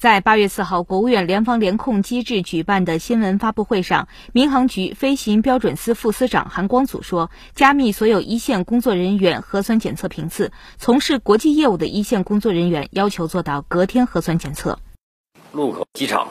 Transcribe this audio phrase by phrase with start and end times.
[0.00, 14.78] 在八月四号，国务院联防联控机制举办的新闻发布会上，民航局飞行标准司副司长韩光祖说：“加密所有一线工作人员核酸检测频次，从事国际业务的一线工作人员要求做到隔天核酸检测。”
[15.52, 16.28] 路口、机场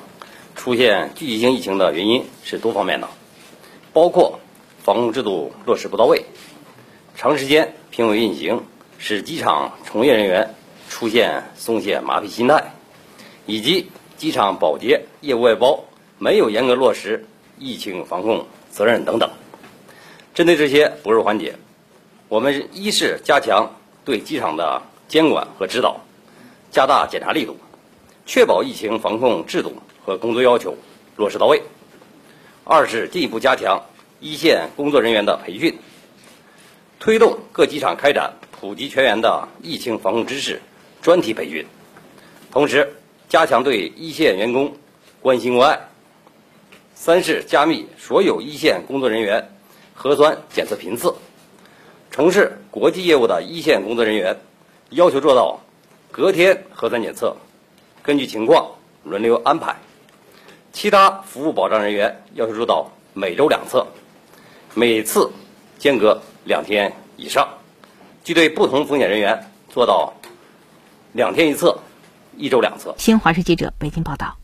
[0.56, 3.08] 出现聚集性疫情的原因是多方面的，
[3.94, 4.40] 包括
[4.82, 6.26] 防控制度落实不到位，
[7.16, 8.64] 长时间平稳运行
[8.98, 10.56] 使机场从业人员
[10.90, 12.74] 出现松懈麻痹心态。
[13.50, 15.84] 以及机场保洁业务外包
[16.20, 17.26] 没有严格落实
[17.58, 19.28] 疫情防控责任等等，
[20.36, 21.56] 针对这些薄弱环节，
[22.28, 23.68] 我们一是加强
[24.06, 26.00] 对机场的监管和指导，
[26.70, 27.58] 加大检查力度，
[28.28, 30.78] 确保疫情防控制度和工作要求
[31.16, 31.58] 落实到位；
[32.64, 33.82] 二是进一步加强
[34.20, 35.76] 一线工作人员的培训，
[37.00, 40.62] 推动各机场开展普及全员的疫情防控知识
[41.02, 41.66] 专题培训，
[42.52, 42.94] 同时。
[43.30, 44.74] 加强对一线员工
[45.22, 45.80] 关心关爱。
[46.96, 49.52] 三是加密所有一线工作人员
[49.94, 51.14] 核酸检测频次。
[52.10, 54.36] 从事国际业务的一线工作人员
[54.90, 55.60] 要求做到
[56.12, 57.38] 隔天核酸检测，
[58.02, 58.68] 根据情况
[59.04, 59.76] 轮流安排。
[60.74, 63.86] 其他服务保障人员要求做到每周两测，
[64.74, 65.32] 每次
[65.78, 67.48] 间隔两天以上。
[68.24, 70.14] 即对不同风险人员做到
[71.14, 71.78] 两天一测。
[72.40, 72.94] 一周两次。
[72.98, 74.36] 新华社记者北京报道。